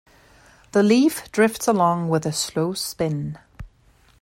[0.71, 3.37] The leaf drifts along with a slow spin.